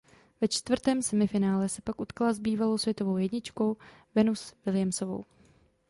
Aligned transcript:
Ve 0.41 0.47
čtvrtém 0.47 1.01
semifinále 1.01 1.69
se 1.69 1.81
pak 1.81 2.01
utkala 2.01 2.33
s 2.33 2.39
bývalou 2.39 2.77
světovou 2.77 3.17
jedničku 3.17 3.77
Venus 4.15 4.53
Williamsovou. 4.65 5.25